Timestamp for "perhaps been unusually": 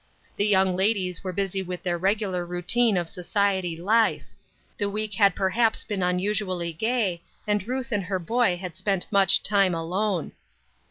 5.35-6.73